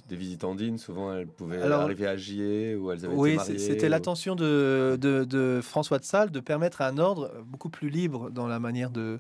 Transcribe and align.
des 0.07 0.15
visitandines, 0.15 0.77
souvent 0.77 1.13
elles 1.13 1.27
pouvaient 1.27 1.61
arriver 1.61 2.07
à 2.07 2.15
Gier 2.15 2.75
ou 2.75 2.91
elles 2.91 3.05
avaient 3.05 3.13
oui, 3.13 3.29
été 3.31 3.37
mariées. 3.37 3.59
C'était 3.59 3.89
l'intention 3.89 4.35
de, 4.35 4.97
de, 4.99 5.59
François 5.61 5.99
de 5.99 6.05
Sales 6.05 6.31
de 6.31 6.39
permettre 6.39 6.81
un 6.81 6.97
ordre 6.97 7.31
beaucoup 7.45 7.69
plus 7.69 7.89
libre 7.89 8.29
dans 8.29 8.47
la 8.47 8.59
manière 8.59 8.89
de, 8.89 9.19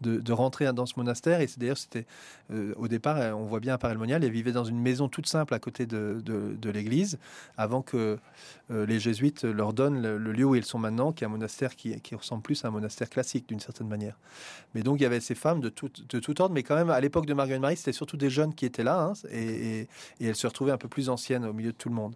de, 0.00 0.32
rentrer 0.32 0.72
dans 0.72 0.86
ce 0.86 0.94
monastère. 0.96 1.40
Et 1.40 1.46
c'est 1.46 1.58
d'ailleurs, 1.58 1.78
c'était 1.78 2.06
euh, 2.52 2.72
au 2.76 2.88
départ, 2.88 3.36
on 3.36 3.44
voit 3.44 3.60
bien 3.60 3.74
à 3.74 3.78
Paray-le-Monial, 3.78 4.24
elle 4.24 4.30
vivait 4.30 4.52
dans 4.52 4.64
une 4.64 4.80
maison 4.80 5.08
toute 5.08 5.26
simple 5.26 5.54
à 5.54 5.58
côté 5.58 5.86
de, 5.86 6.22
de 6.24 6.70
l'église, 6.70 7.18
avant 7.56 7.82
que 7.82 8.18
euh, 8.70 8.86
les 8.86 9.00
jésuites 9.00 9.44
leur 9.44 9.72
donnent 9.72 10.02
le, 10.02 10.32
lieu 10.32 10.44
où 10.44 10.54
ils 10.54 10.64
sont 10.64 10.78
maintenant, 10.78 11.12
qui 11.12 11.24
est 11.24 11.26
un 11.26 11.30
monastère 11.30 11.74
qui, 11.74 12.00
qui 12.00 12.14
ressemble 12.14 12.42
plus 12.42 12.64
à 12.64 12.68
un 12.68 12.70
monastère 12.70 13.08
classique 13.08 13.48
d'une 13.48 13.60
certaine 13.60 13.88
manière. 13.88 14.18
Mais 14.74 14.82
donc 14.82 15.00
il 15.00 15.02
y 15.02 15.06
avait 15.06 15.20
ces 15.20 15.34
femmes 15.34 15.60
de 15.60 15.68
tout, 15.68 15.90
de 16.08 16.20
tout 16.20 16.40
ordre, 16.40 16.54
mais 16.54 16.62
quand 16.62 16.76
même 16.76 16.90
à 16.90 17.00
l'époque 17.00 17.26
de 17.26 17.34
Marguerite 17.34 17.62
Marie, 17.62 17.76
c'était 17.76 17.92
surtout 17.92 18.16
des 18.16 18.30
jeunes 18.30 18.54
qui 18.54 18.66
étaient 18.68 18.84
là, 18.84 19.00
hein, 19.00 19.12
et, 19.30 19.80
et, 20.20 20.26
elle 20.26 20.36
se 20.36 20.46
retrouvait 20.46 20.72
un 20.72 20.78
peu 20.78 20.88
plus 20.88 21.08
ancienne 21.08 21.44
au 21.44 21.52
milieu 21.52 21.72
de 21.72 21.76
tout 21.76 21.88
le 21.88 21.94
monde. 21.94 22.14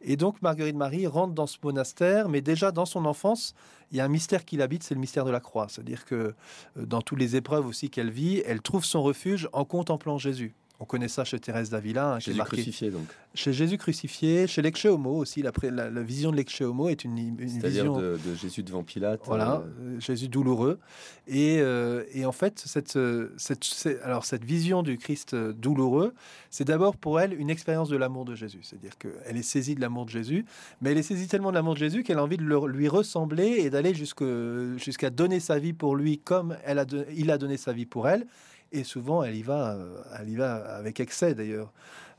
Et 0.00 0.16
donc 0.16 0.42
Marguerite 0.42 0.76
Marie 0.76 1.06
rentre 1.06 1.32
dans 1.32 1.46
ce 1.46 1.58
monastère, 1.62 2.28
mais 2.28 2.40
déjà 2.40 2.72
dans 2.72 2.86
son 2.86 3.04
enfance, 3.04 3.54
il 3.92 3.98
y 3.98 4.00
a 4.00 4.04
un 4.04 4.08
mystère 4.08 4.44
qui 4.44 4.56
l'habite, 4.56 4.82
c'est 4.82 4.94
le 4.94 5.00
mystère 5.00 5.24
de 5.24 5.30
la 5.30 5.40
croix. 5.40 5.66
C'est-à-dire 5.68 6.04
que 6.04 6.14
euh, 6.14 6.34
dans 6.76 7.02
toutes 7.02 7.18
les 7.18 7.36
épreuves 7.36 7.66
aussi 7.66 7.90
qu'elle 7.90 8.10
vit, 8.10 8.42
elle 8.46 8.62
trouve 8.62 8.84
son 8.84 9.02
refuge 9.02 9.48
en 9.52 9.64
contemplant 9.64 10.18
Jésus. 10.18 10.54
On 10.82 10.84
connaît 10.84 11.06
ça 11.06 11.22
chez 11.22 11.38
Thérèse 11.38 11.70
d'Avila. 11.70 12.14
Hein, 12.14 12.18
Jésus 12.18 12.40
crucifié, 12.40 12.90
donc. 12.90 13.06
Chez 13.34 13.52
Jésus 13.52 13.78
crucifié, 13.78 14.48
chez 14.48 14.62
l'Ecce 14.62 14.84
Homo 14.84 15.16
aussi. 15.16 15.40
La, 15.40 15.52
la, 15.70 16.02
vision 16.02 16.32
de 16.32 16.36
l'Ecce 16.36 16.60
Homo 16.60 16.88
est 16.88 17.04
une, 17.04 17.16
une 17.18 17.36
vision... 17.36 17.96
de, 17.96 18.18
de, 18.26 18.34
Jésus 18.34 18.64
devant 18.64 18.82
Pilate. 18.82 19.20
Voilà, 19.24 19.62
euh, 19.80 20.00
Jésus 20.00 20.26
douloureux. 20.26 20.80
Et, 21.28 21.60
euh, 21.60 22.02
et, 22.12 22.26
en 22.26 22.32
fait, 22.32 22.58
cette, 22.66 22.98
cette, 23.36 23.88
alors, 24.02 24.24
cette 24.24 24.44
vision 24.44 24.82
du 24.82 24.98
Christ 24.98 25.36
douloureux, 25.36 26.14
c'est 26.50 26.64
d'abord 26.64 26.96
pour 26.96 27.20
elle 27.20 27.32
une 27.40 27.48
expérience 27.48 27.88
de 27.88 27.96
l'amour 27.96 28.24
de 28.24 28.34
Jésus. 28.34 28.62
C'est-à-dire 28.62 28.98
qu'elle 28.98 29.36
est 29.36 29.42
saisie 29.42 29.76
de 29.76 29.80
l'amour 29.80 30.06
de 30.06 30.10
Jésus, 30.10 30.44
mais 30.80 30.90
elle 30.90 30.98
est 30.98 31.04
saisie 31.04 31.28
tellement 31.28 31.50
de 31.50 31.54
l'amour 31.54 31.74
de 31.74 31.78
Jésus 31.78 32.02
qu'elle 32.02 32.18
a 32.18 32.24
envie 32.24 32.38
de 32.38 32.66
lui 32.66 32.88
ressembler 32.88 33.46
et 33.60 33.70
d'aller 33.70 33.94
jusqu'à 33.94 35.10
donner 35.10 35.38
sa 35.38 35.60
vie 35.60 35.74
pour 35.74 35.94
lui 35.94 36.18
comme 36.18 36.56
elle 36.64 36.80
a 36.80 36.86
il 37.16 37.30
a 37.30 37.38
donné 37.38 37.56
sa 37.56 37.72
vie 37.72 37.86
pour 37.86 38.08
elle. 38.08 38.26
Et 38.72 38.84
souvent, 38.84 39.22
elle 39.22 39.36
y 39.36 39.42
va, 39.42 39.74
euh, 39.74 40.02
elle 40.18 40.28
y 40.28 40.36
va 40.36 40.54
avec 40.76 40.98
excès 41.00 41.34
d'ailleurs 41.34 41.72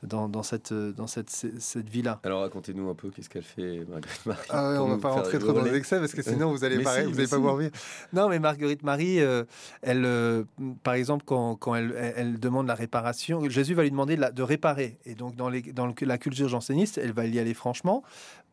dans, 0.06 0.44
cette, 0.44 0.74
dans 0.74 1.08
cette, 1.08 1.30
cette 1.30 1.90
vie-là. 1.90 2.20
Alors 2.24 2.42
racontez-nous 2.42 2.90
un 2.90 2.96
peu 2.96 3.10
qu'est-ce 3.10 3.30
qu'elle 3.30 3.44
fait, 3.44 3.86
Marguerite 3.90 4.26
Marie. 4.26 4.48
Ah 4.50 4.82
on 4.82 4.88
ne 4.88 4.96
va 4.96 5.02
pas 5.02 5.10
rentrer 5.10 5.40
trop 5.40 5.54
dans 5.54 5.64
les 5.64 5.76
excès 5.76 6.00
parce 6.00 6.14
que 6.14 6.22
sinon 6.22 6.52
vous 6.52 6.64
allez 6.64 6.80
pas, 6.84 7.04
vous 7.04 7.18
allez 7.18 7.28
pas 7.28 7.38
voir 7.38 7.58
bien. 7.58 7.70
Non, 8.12 8.30
mais 8.30 8.40
Marguerite 8.40 8.84
Marie, 8.84 9.22
euh, 9.22 9.44
elle, 9.82 10.06
euh, 10.06 10.44
par 10.84 10.96
exemple, 10.96 11.24
quand, 11.26 11.56
quand 11.56 11.76
elle, 11.76 12.14
elle, 12.18 12.40
demande 12.40 12.68
la 12.68 12.76
réparation, 12.76 13.48
Jésus 13.50 13.74
va 13.74 13.84
lui 13.84 13.92
demander 13.92 14.16
de, 14.16 14.22
la, 14.22 14.32
de 14.32 14.44
réparer. 14.44 14.98
Et 15.06 15.16
donc 15.16 15.36
dans, 15.36 15.50
les, 15.50 15.62
dans 15.62 15.94
la 16.02 16.18
culture 16.18 16.50
janséniste, 16.50 16.98
elle 16.98 17.14
va 17.14 17.26
y 17.26 17.40
aller 17.40 17.54
franchement. 17.54 18.04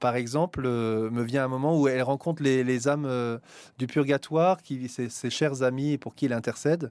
Par 0.00 0.16
exemple, 0.16 0.62
euh, 0.65 1.11
me 1.11 1.22
vient 1.22 1.44
un 1.44 1.49
moment 1.49 1.78
où 1.78 1.87
elle 1.88 2.03
rencontre 2.03 2.43
les, 2.43 2.65
les 2.65 2.88
âmes 2.88 3.09
du 3.78 3.87
purgatoire, 3.87 4.62
qui 4.62 4.88
ses, 4.88 5.09
ses, 5.09 5.31
chers 5.31 5.62
amis 5.62 5.99
pour 5.99 6.15
qui 6.15 6.27
elle 6.27 6.33
intercède. 6.33 6.91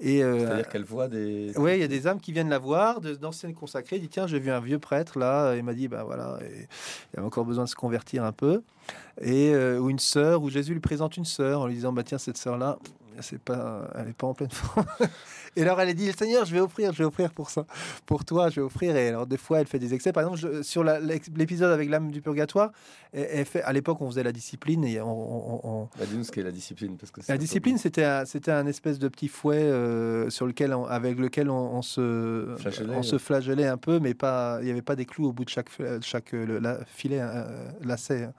Et 0.00 0.20
c'est-à-dire 0.20 0.68
qu'elle 0.68 0.84
voit 0.84 1.08
des. 1.08 1.52
Oui, 1.56 1.74
il 1.74 1.80
y 1.80 1.84
a 1.84 1.88
des 1.88 2.06
âmes 2.06 2.20
qui 2.20 2.32
viennent 2.32 2.48
la 2.48 2.58
voir, 2.58 3.00
d'anciennes 3.00 3.54
consacrées 3.54 3.96
il 3.96 4.00
dit 4.00 4.08
tiens, 4.08 4.26
j'ai 4.26 4.38
vu 4.38 4.50
un 4.50 4.60
vieux 4.60 4.78
prêtre 4.78 5.18
là, 5.18 5.54
il 5.54 5.62
m'a 5.62 5.74
dit 5.74 5.88
ben 5.88 6.02
voilà, 6.02 6.38
il 6.42 6.66
il 7.12 7.18
avait 7.18 7.26
encore 7.26 7.44
besoin 7.44 7.64
de 7.64 7.68
se 7.68 7.74
convertir 7.74 8.24
un 8.24 8.32
peu, 8.32 8.62
et 9.20 9.54
euh, 9.54 9.78
ou 9.78 9.90
une 9.90 9.98
sœur, 9.98 10.42
où 10.42 10.50
Jésus 10.50 10.72
lui 10.72 10.80
présente 10.80 11.16
une 11.16 11.24
sœur 11.24 11.60
en 11.60 11.66
lui 11.66 11.74
disant 11.74 11.92
bah 11.92 12.02
tiens 12.02 12.18
cette 12.18 12.36
sœur 12.36 12.58
là, 12.58 12.78
c'est 13.20 13.40
pas, 13.40 13.88
elle 13.94 14.08
est 14.08 14.16
pas 14.16 14.26
en 14.26 14.34
pleine 14.34 14.50
forme. 14.50 14.86
et 15.56 15.62
alors 15.62 15.80
elle 15.80 15.88
a 15.88 15.94
dit 15.94 16.10
Seigneur, 16.12 16.44
je 16.44 16.52
vais 16.52 16.60
offrir, 16.60 16.92
je 16.92 16.98
vais 16.98 17.04
offrir 17.04 17.30
pour 17.30 17.50
ça, 17.50 17.66
pour 18.04 18.24
toi, 18.24 18.50
je 18.50 18.56
vais 18.56 18.66
offrir. 18.66 18.96
Et 18.96 19.08
alors 19.08 19.26
des 19.26 19.36
fois 19.36 19.60
elle 19.60 19.66
fait 19.66 19.78
des 19.78 19.94
excès. 19.94 20.12
Par 20.12 20.22
exemple, 20.22 20.64
sur 20.64 20.84
l'épisode 20.84 21.72
avec 21.72 21.88
l'âme 21.88 22.10
du 22.10 22.20
purgatoire, 22.20 22.72
elle, 23.12 23.46
fait, 23.46 23.62
à 23.62 23.72
l'époque 23.72 24.00
on 24.00 24.10
faisait 24.10 24.22
la 24.22 24.32
discipline 24.32 24.84
et 24.84 25.00
on. 25.00 25.66
on, 25.66 25.88
bah, 25.98 26.04
Dis-nous 26.06 26.24
ce 26.24 26.32
qu'est 26.32 26.42
la 26.42 26.50
discipline 26.50 26.96
parce 26.96 27.10
que 27.10 27.20
la 27.28 27.38
discipline 27.38 27.78
c'était 27.78 28.24
c'était 28.26 28.52
un 28.52 28.66
espèce 28.66 28.98
de 28.98 29.08
petit 29.08 29.28
fouet 29.28 29.56
euh, 29.56 30.30
sur 30.30 30.46
lequel 30.46 30.74
avec 30.88 31.18
lequel 31.18 31.50
on, 31.50 31.82
se 31.82 32.56
on 32.90 33.02
se 33.02 33.18
flagellait 33.18 33.66
un 33.66 33.76
peu, 33.76 33.98
mais 33.98 34.14
pas 34.14 34.58
il 34.60 34.66
n'y 34.66 34.70
avait 34.70 34.82
pas 34.82 34.96
des 34.96 35.06
clous 35.06 35.26
au 35.28 35.32
bout 35.32 35.44
de 35.44 35.50
chaque 35.50 35.70
chaque 36.02 36.32
le, 36.32 36.58
la, 36.58 36.84
filet 36.84 37.20
euh, 37.20 37.44
lacet. 37.82 38.24
Hein. 38.24 38.32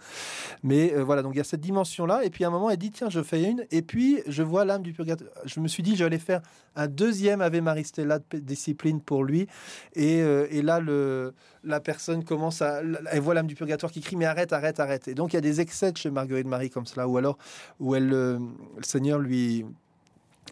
Mais 0.64 0.94
euh, 0.94 1.04
voilà 1.04 1.22
donc 1.22 1.34
il 1.34 1.38
y 1.38 1.42
a 1.42 1.46
cette 1.46 1.62
dimension 1.62 2.06
là 2.06 2.24
et 2.24 2.30
puis 2.30 2.44
à 2.44 2.48
un 2.48 2.52
moment 2.52 2.70
elle 2.70 2.78
dit 2.78 2.92
tiens 2.92 3.10
je 3.10 3.22
fais 3.22 3.44
une 3.44 3.66
et 3.72 3.82
puis 3.82 4.22
je 4.28 4.44
vois 4.44 4.66
l'âme 4.68 4.84
du 4.84 4.94
purgatoire. 4.94 5.32
Je 5.46 5.60
me 5.60 5.68
suis 5.68 5.82
dit, 5.82 5.96
j'allais 5.96 6.20
faire 6.20 6.42
un 6.76 6.88
deuxième 6.88 7.42
Ave 7.42 7.60
Maristella 7.62 8.20
de 8.20 8.38
discipline 8.38 9.02
pour 9.02 9.24
lui. 9.24 9.48
Et, 9.96 10.22
euh, 10.22 10.48
et 10.52 10.62
là, 10.62 10.80
le, 10.80 11.34
la 11.64 11.80
personne 11.80 12.24
commence 12.24 12.62
à. 12.62 12.82
Elle 13.12 13.22
voit 13.22 13.34
l'âme 13.34 13.48
du 13.48 13.56
purgatoire 13.56 13.92
qui 13.92 14.02
crie, 14.02 14.16
mais 14.16 14.26
arrête, 14.26 14.54
arrête, 14.54 14.80
arrête. 14.80 15.08
Et 15.08 15.16
donc, 15.16 15.34
il 15.34 15.38
y 15.38 15.40
a 15.40 15.42
des 15.42 15.62
excès 15.62 15.92
chez 15.96 16.12
Marguerite 16.12 16.48
Marie 16.48 16.70
comme 16.70 16.86
cela, 16.86 17.08
ou 17.08 17.18
alors 17.18 17.38
où 17.80 17.96
elle, 17.96 18.14
euh, 18.14 18.38
le 18.78 18.84
Seigneur 18.84 19.18
lui 19.18 19.66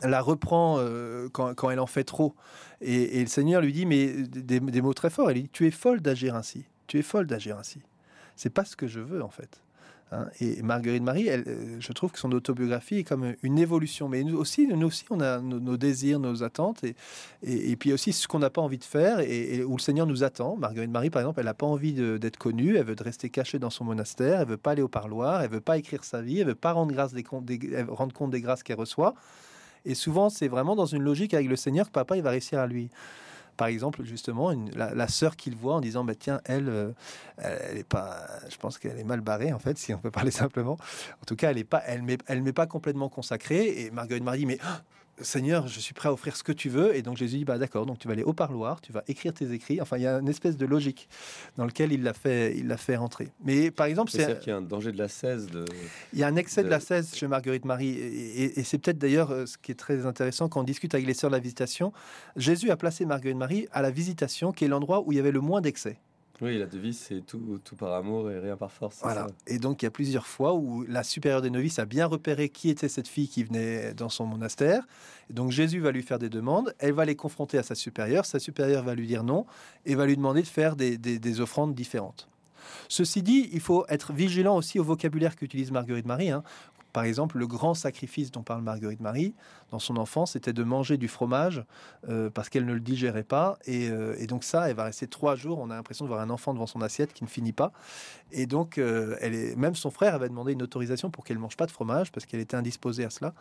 la 0.01 0.21
reprend 0.21 0.77
euh, 0.79 1.29
quand, 1.31 1.53
quand, 1.53 1.69
elle 1.69 1.79
en 1.79 1.87
fait 1.87 2.03
trop. 2.03 2.35
Et, 2.81 3.21
le 3.21 3.27
Seigneur 3.27 3.61
lui 3.61 3.71
dit, 3.71 3.85
mais 3.85 4.07
des, 4.07 4.59
des 4.59 4.81
mots 4.81 4.93
très 4.93 5.09
forts. 5.09 5.31
Il 5.31 5.43
dit, 5.43 5.49
tu 5.49 5.67
es 5.67 5.71
folle 5.71 6.01
d'agir 6.01 6.35
ainsi. 6.35 6.65
Tu 6.87 6.99
es 6.99 7.01
folle 7.01 7.27
d'agir 7.27 7.57
ainsi. 7.57 7.81
C'est 8.35 8.49
pas 8.49 8.65
ce 8.65 8.75
que 8.75 8.87
je 8.87 8.99
veux, 8.99 9.23
en 9.23 9.29
fait. 9.29 9.61
Hein. 10.11 10.27
et 10.39 10.61
Marguerite 10.61 11.01
Marie, 11.01 11.29
euh, 11.29 11.77
je 11.79 11.91
trouve 11.91 12.11
que 12.11 12.19
son 12.19 12.31
autobiographie 12.31 12.99
est 12.99 13.03
comme 13.03 13.33
une 13.41 13.57
évolution. 13.57 14.07
Mais 14.07 14.23
nous 14.23 14.37
aussi, 14.37 14.67
nous 14.67 14.87
aussi, 14.87 15.05
on 15.09 15.19
a 15.19 15.39
nos, 15.39 15.77
désirs, 15.77 16.19
nos 16.19 16.43
attentes, 16.43 16.83
et, 17.43 17.75
puis 17.75 17.91
aussi 17.91 18.13
ce 18.13 18.27
qu'on 18.27 18.39
n'a 18.39 18.49
pas 18.49 18.61
envie 18.61 18.77
de 18.77 18.83
faire, 18.83 19.19
et, 19.19 19.63
où 19.63 19.77
le 19.77 19.81
Seigneur 19.81 20.05
nous 20.05 20.23
attend. 20.23 20.57
Marguerite 20.57 20.91
Marie, 20.91 21.09
par 21.09 21.21
exemple, 21.21 21.39
elle 21.39 21.45
n'a 21.45 21.53
pas 21.53 21.65
envie 21.65 21.93
d'être 21.93 22.37
connue, 22.37 22.77
elle 22.77 22.85
veut 22.85 22.95
rester 22.99 23.29
cachée 23.29 23.59
dans 23.59 23.69
son 23.69 23.83
monastère, 23.83 24.41
elle 24.41 24.47
veut 24.47 24.57
pas 24.57 24.71
aller 24.71 24.81
au 24.81 24.87
parloir, 24.87 25.41
elle 25.41 25.49
veut 25.49 25.61
pas 25.61 25.77
écrire 25.77 26.03
sa 26.03 26.21
vie, 26.21 26.39
elle 26.39 26.47
veut 26.47 26.55
pas 26.55 26.73
rendre, 26.73 26.93
rendre 27.89 28.13
compte 28.13 28.31
des 28.31 28.41
grâces 28.41 28.63
qu'elle 28.63 28.77
reçoit. 28.77 29.15
Et 29.85 29.93
souvent, 29.93 30.29
c'est 30.29 30.47
vraiment 30.47 30.75
dans 30.75 30.87
une 30.87 31.03
logique 31.03 31.33
avec 31.33 31.47
le 31.47 31.55
Seigneur 31.55 31.87
que 31.87 31.91
papa, 31.91 32.17
il 32.17 32.23
va 32.23 32.31
réussir 32.31 32.59
à 32.59 32.67
lui 32.67 32.89
par 33.57 33.67
exemple, 33.67 34.03
justement, 34.03 34.53
la, 34.75 35.07
sœur 35.07 35.35
qu'il 35.35 35.55
voit 35.55 35.75
en 35.75 35.81
disant, 35.81 36.03
bah, 36.03 36.15
tiens, 36.15 36.41
elle, 36.45 36.69
euh, 36.69 36.91
elle, 37.37 37.77
est 37.77 37.87
pas, 37.87 38.27
je 38.49 38.57
pense 38.57 38.77
qu'elle 38.77 38.99
est 38.99 39.03
mal 39.03 39.21
barrée, 39.21 39.53
en 39.53 39.59
fait, 39.59 39.77
si 39.77 39.93
on 39.93 39.97
peut 39.97 40.11
parler 40.11 40.31
simplement. 40.31 40.77
En 41.21 41.25
tout 41.25 41.35
cas, 41.35 41.51
elle 41.51 41.57
est 41.57 41.63
pas, 41.63 41.81
elle 41.85 42.03
elle 42.27 42.53
pas 42.53 42.67
complètement 42.67 43.09
consacrée. 43.09 43.81
Et 43.81 43.91
Marguerite 43.91 44.23
Marie, 44.23 44.45
mais 44.45 44.59
Seigneur, 45.21 45.67
je 45.67 45.79
suis 45.79 45.93
prêt 45.93 46.09
à 46.09 46.13
offrir 46.13 46.35
ce 46.35 46.43
que 46.43 46.51
tu 46.51 46.69
veux. 46.69 46.95
Et 46.95 47.01
donc 47.01 47.17
Jésus 47.17 47.37
dit, 47.37 47.45
bah 47.45 47.57
d'accord, 47.57 47.85
donc 47.85 47.99
tu 47.99 48.07
vas 48.07 48.13
aller 48.13 48.23
au 48.23 48.33
parloir, 48.33 48.81
tu 48.81 48.91
vas 48.91 49.03
écrire 49.07 49.33
tes 49.33 49.51
écrits. 49.51 49.81
Enfin, 49.81 49.97
il 49.97 50.03
y 50.03 50.07
a 50.07 50.19
une 50.19 50.27
espèce 50.27 50.57
de 50.57 50.65
logique 50.65 51.07
dans 51.57 51.65
lequel 51.65 51.93
il 51.93 52.03
l'a 52.03 52.13
fait, 52.13 52.57
il 52.57 52.67
l'a 52.67 52.77
fait 52.77 52.97
rentrer. 52.97 53.29
Mais 53.43 53.71
par 53.71 53.85
exemple, 53.85 54.11
c'est 54.11 54.39
qu'il 54.39 54.49
y 54.49 54.53
a 54.53 54.57
un 54.57 54.61
danger 54.61 54.91
de 54.91 54.97
la 54.97 55.07
cèse. 55.07 55.47
De, 55.47 55.65
il 56.13 56.19
y 56.19 56.23
a 56.23 56.27
un 56.27 56.35
excès 56.35 56.63
de, 56.63 56.69
la 56.69 56.79
cèse 56.79 57.15
chez 57.15 57.27
Marguerite 57.27 57.65
Marie, 57.65 57.91
et, 57.91 58.63
c'est 58.63 58.77
peut-être 58.77 58.97
d'ailleurs 58.97 59.31
euh, 59.31 59.45
ce 59.45 59.57
qui 59.57 59.71
est 59.71 59.75
très 59.75 60.05
intéressant 60.05 60.49
quand 60.49 60.59
on 60.59 60.63
discute 60.63 60.93
avec 60.93 61.05
les 61.05 61.13
sœurs 61.13 61.29
de 61.29 61.35
la 61.35 61.41
visitation. 61.41 61.93
Jésus 62.35 62.71
a 62.71 62.77
placé 62.77 63.05
Marguerite 63.05 63.37
Marie 63.37 63.67
à 63.71 63.81
la 63.81 63.91
visitation, 63.91 64.51
qui 64.51 64.65
est 64.65 64.67
l'endroit 64.67 65.01
où 65.05 65.11
il 65.11 65.15
y 65.15 65.19
avait 65.19 65.31
le 65.31 65.41
moins 65.41 65.61
d'excès. 65.61 65.97
Oui, 66.41 66.57
la 66.57 66.65
devise, 66.65 66.99
c'est 66.99 67.25
tout, 67.25 67.61
tout 67.63 67.75
par 67.75 67.93
amour 67.93 68.29
et 68.29 68.39
rien 68.39 68.57
par 68.57 68.71
force. 68.71 68.99
Voilà. 69.01 69.27
Et 69.47 69.57
donc, 69.57 69.81
il 69.81 69.85
y 69.85 69.87
a 69.87 69.91
plusieurs 69.91 70.27
fois 70.27 70.53
où 70.53 70.83
la 70.87 71.03
supérieure 71.03 71.41
des 71.41 71.49
novices 71.49 71.79
a 71.79 71.85
bien 71.85 72.05
repéré 72.05 72.49
qui 72.49 72.69
était 72.69 72.89
cette 72.89 73.07
fille 73.07 73.29
qui 73.29 73.43
venait 73.43 73.93
dans 73.93 74.09
son 74.09 74.25
monastère. 74.25 74.85
Et 75.29 75.33
donc, 75.33 75.51
Jésus 75.51 75.79
va 75.79 75.91
lui 75.91 76.03
faire 76.03 76.19
des 76.19 76.29
demandes. 76.29 76.75
Elle 76.79 76.93
va 76.93 77.05
les 77.05 77.15
confronter 77.15 77.57
à 77.57 77.63
sa 77.63 77.73
supérieure. 77.73 78.25
Sa 78.25 78.39
supérieure 78.39 78.83
va 78.83 78.95
lui 78.95 79.07
dire 79.07 79.23
non 79.23 79.45
et 79.85 79.95
va 79.95 80.05
lui 80.05 80.17
demander 80.17 80.41
de 80.41 80.47
faire 80.47 80.75
des, 80.75 80.97
des, 80.97 81.39
offrandes 81.39 81.73
différentes. 81.73 82.27
Ceci 82.89 83.23
dit, 83.23 83.49
il 83.53 83.61
faut 83.61 83.85
être 83.87 84.11
vigilant 84.11 84.57
aussi 84.57 84.79
au 84.79 84.83
vocabulaire 84.83 85.35
qu'utilise 85.35 85.71
Marguerite 85.71 86.05
Marie. 86.05 86.31
Hein. 86.31 86.43
Par 86.95 87.03
exemple, 87.03 87.37
le 87.37 87.45
grand 87.45 87.73
sacrifice 87.73 88.31
dont 88.31 88.41
parle 88.41 88.61
Marguerite 88.61 89.01
Marie 89.01 89.33
dans 89.69 89.79
son 89.79 89.97
enfance, 89.97 90.31
c'était 90.31 90.53
de 90.53 90.63
manger 90.63 90.95
du 90.95 91.09
fromage 91.09 91.65
euh, 92.07 92.29
parce 92.29 92.47
qu'elle 92.47 92.65
ne 92.65 92.73
le 92.73 92.79
digérait 92.79 93.25
pas. 93.25 93.59
Euh, 93.67 94.15
et, 94.17 94.27
donc 94.27 94.45
ça, 94.45 94.69
elle 94.69 94.77
va 94.77 94.85
rester 94.85 95.05
trois 95.05 95.35
jours. 95.35 95.59
On 95.59 95.69
a 95.71 95.75
l'impression 95.75 96.05
de 96.05 96.07
voir 96.07 96.21
un 96.21 96.29
enfant 96.29 96.53
devant 96.53 96.67
son 96.67 96.81
assiette 96.81 97.11
qui 97.11 97.25
ne 97.25 97.29
finit 97.29 97.51
pas. 97.51 97.73
Et 98.31 98.45
donc, 98.45 98.77
euh, 98.77 99.17
elle 99.19 99.35
est, 99.35 99.57
même 99.57 99.75
son 99.75 99.91
frère 99.91 100.15
avait 100.15 100.29
demandé 100.29 100.53
une 100.53 100.63
autorisation 100.63 101.09
pour 101.11 101.25
qu'elle 101.25 101.37
mange 101.37 101.57
pas 101.57 101.65
de 101.65 101.71
fromage 101.71 102.13
parce 102.13 102.25
qu'elle 102.25 102.39
était 102.39 102.55
indisposée 102.55 103.03
à 103.03 103.09
cela. 103.09 103.33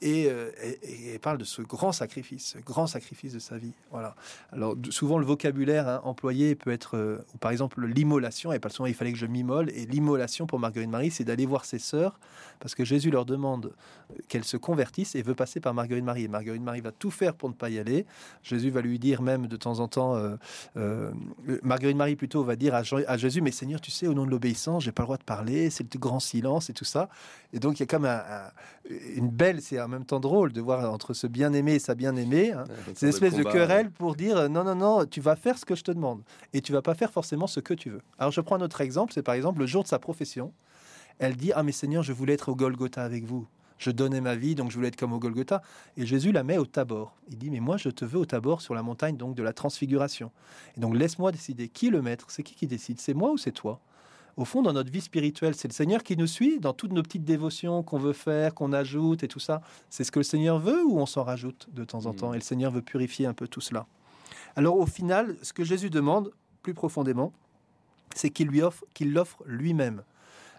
Et, 0.00 0.26
elle 0.26 1.18
parle 1.18 1.38
de 1.38 1.44
ce 1.44 1.60
grand 1.60 1.90
sacrifice, 1.90 2.54
ce 2.54 2.58
grand 2.58 2.86
sacrifice 2.86 3.32
de 3.32 3.40
sa 3.40 3.58
vie. 3.58 3.72
Voilà. 3.90 4.14
Alors 4.52 4.76
souvent 4.90 5.18
le 5.18 5.26
vocabulaire 5.26 5.88
hein, 5.88 6.00
employé 6.04 6.54
peut 6.54 6.70
être, 6.70 7.24
ou 7.34 7.38
par 7.38 7.50
exemple 7.50 7.84
l'immolation. 7.84 8.52
Et 8.52 8.60
pas 8.60 8.68
souvent 8.68 8.86
il 8.86 8.94
fallait 8.94 9.10
que 9.10 9.18
je 9.18 9.26
m'immole. 9.26 9.70
Et 9.70 9.86
l'immolation 9.86 10.46
pour 10.46 10.60
Marguerite 10.60 10.88
Marie, 10.88 11.10
c'est 11.10 11.24
d'aller 11.24 11.46
voir 11.46 11.64
ses 11.64 11.80
sœurs, 11.80 12.20
parce 12.60 12.76
que 12.76 12.84
Jésus 12.88 13.10
leur 13.10 13.24
demande 13.24 13.72
qu'elles 14.28 14.44
se 14.44 14.56
convertissent 14.56 15.14
et 15.14 15.22
veut 15.22 15.34
passer 15.34 15.60
par 15.60 15.74
Marguerite 15.74 16.04
Marie. 16.04 16.24
Et 16.24 16.28
Marguerite 16.28 16.62
Marie 16.62 16.80
va 16.80 16.92
tout 16.92 17.10
faire 17.10 17.34
pour 17.34 17.48
ne 17.48 17.54
pas 17.54 17.68
y 17.68 17.78
aller. 17.78 18.06
Jésus 18.42 18.70
va 18.70 18.80
lui 18.80 18.98
dire 18.98 19.22
même 19.22 19.46
de 19.46 19.56
temps 19.56 19.80
en 19.80 19.88
temps, 19.88 20.16
euh, 20.76 21.10
Marguerite 21.62 21.96
Marie 21.96 22.16
plutôt 22.16 22.42
va 22.42 22.56
dire 22.56 22.74
à, 22.74 22.82
à, 23.06 23.16
Jésus, 23.16 23.42
mais 23.42 23.50
Seigneur, 23.50 23.80
tu 23.80 23.90
sais, 23.90 24.06
au 24.06 24.14
nom 24.14 24.24
de 24.24 24.30
l'obéissance, 24.30 24.84
j'ai 24.84 24.92
pas 24.92 25.02
le 25.02 25.06
droit 25.06 25.18
de 25.18 25.24
parler, 25.24 25.70
c'est 25.70 25.92
le 25.92 26.00
grand 26.00 26.20
silence 26.20 26.70
et 26.70 26.72
tout 26.72 26.84
ça. 26.86 27.08
Et 27.52 27.58
donc 27.58 27.78
il 27.78 27.80
y 27.80 27.82
a 27.84 27.86
comme 27.86 28.04
un, 28.04 28.20
une 29.16 29.28
belle, 29.28 29.60
c'est 29.60 29.80
en 29.80 29.88
même 29.88 30.04
temps 30.04 30.20
drôle 30.20 30.52
de 30.52 30.60
voir 30.60 30.92
entre 30.92 31.14
ce 31.14 31.26
bien-aimé 31.26 31.74
et 31.74 31.78
sa 31.78 31.94
bien-aimée, 31.94 32.52
hein, 32.52 32.64
c'est 32.94 33.06
une 33.06 33.10
espèce 33.10 33.34
de, 33.34 33.42
querelle 33.42 33.90
pour 33.90 34.14
dire 34.14 34.36
euh, 34.36 34.48
non, 34.48 34.64
non, 34.64 34.74
non, 34.74 35.04
tu 35.06 35.20
vas 35.20 35.36
faire 35.36 35.58
ce 35.58 35.64
que 35.64 35.74
je 35.74 35.82
te 35.82 35.90
demande 35.90 36.22
et 36.52 36.60
tu 36.60 36.72
vas 36.72 36.82
pas 36.82 36.94
faire 36.94 37.10
forcément 37.10 37.46
ce 37.46 37.60
que 37.60 37.74
tu 37.74 37.90
veux. 37.90 38.02
Alors 38.18 38.32
je 38.32 38.40
prends 38.40 38.56
un 38.56 38.60
autre 38.60 38.80
exemple, 38.80 39.12
c'est 39.12 39.22
par 39.22 39.34
exemple 39.34 39.60
le 39.60 39.66
jour 39.66 39.82
de 39.82 39.88
sa 39.88 39.98
profession. 39.98 40.52
Elle 41.18 41.36
dit 41.36 41.52
Ah, 41.54 41.62
mais 41.62 41.72
Seigneur, 41.72 42.02
je 42.02 42.12
voulais 42.12 42.34
être 42.34 42.48
au 42.50 42.54
Golgotha 42.54 43.02
avec 43.02 43.24
vous. 43.24 43.46
Je 43.78 43.90
donnais 43.90 44.20
ma 44.20 44.34
vie, 44.34 44.56
donc 44.56 44.70
je 44.70 44.76
voulais 44.76 44.88
être 44.88 44.96
comme 44.96 45.12
au 45.12 45.18
Golgotha. 45.18 45.62
Et 45.96 46.04
Jésus 46.04 46.32
la 46.32 46.42
met 46.42 46.58
au 46.58 46.66
Tabor. 46.66 47.14
Il 47.30 47.38
dit 47.38 47.50
Mais 47.50 47.60
moi, 47.60 47.76
je 47.76 47.90
te 47.90 48.04
veux 48.04 48.18
au 48.18 48.26
Tabor 48.26 48.60
sur 48.60 48.74
la 48.74 48.82
montagne 48.82 49.16
donc 49.16 49.34
de 49.34 49.42
la 49.42 49.52
transfiguration. 49.52 50.30
Et 50.76 50.80
donc 50.80 50.96
laisse-moi 50.96 51.32
décider. 51.32 51.68
Qui 51.68 51.90
le 51.90 52.02
maître 52.02 52.26
C'est 52.28 52.42
qui 52.42 52.54
qui 52.54 52.66
décide 52.66 53.00
C'est 53.00 53.14
moi 53.14 53.30
ou 53.30 53.36
c'est 53.36 53.52
toi? 53.52 53.80
Au 54.36 54.44
fond, 54.44 54.62
dans 54.62 54.72
notre 54.72 54.92
vie 54.92 55.00
spirituelle, 55.00 55.56
c'est 55.56 55.66
le 55.66 55.72
Seigneur 55.72 56.04
qui 56.04 56.16
nous 56.16 56.28
suit 56.28 56.60
dans 56.60 56.72
toutes 56.72 56.92
nos 56.92 57.02
petites 57.02 57.24
dévotions 57.24 57.82
qu'on 57.82 57.98
veut 57.98 58.12
faire, 58.12 58.54
qu'on 58.54 58.72
ajoute 58.72 59.24
et 59.24 59.28
tout 59.28 59.40
ça. 59.40 59.62
C'est 59.90 60.04
ce 60.04 60.12
que 60.12 60.20
le 60.20 60.24
Seigneur 60.24 60.60
veut 60.60 60.84
ou 60.84 61.00
on 61.00 61.06
s'en 61.06 61.24
rajoute 61.24 61.68
de 61.72 61.82
temps 61.82 62.06
en 62.06 62.14
temps? 62.14 62.32
Et 62.32 62.36
le 62.36 62.42
Seigneur 62.42 62.70
veut 62.70 62.82
purifier 62.82 63.26
un 63.26 63.34
peu 63.34 63.48
tout 63.48 63.60
cela. 63.60 63.86
Alors 64.54 64.76
au 64.76 64.86
final, 64.86 65.36
ce 65.42 65.52
que 65.52 65.64
Jésus 65.64 65.90
demande 65.90 66.30
plus 66.62 66.72
profondément, 66.72 67.32
c'est 68.14 68.30
qu'il 68.30 68.46
lui 68.46 68.62
offre, 68.62 68.84
qu'il 68.94 69.12
l'offre 69.12 69.42
lui-même. 69.44 70.02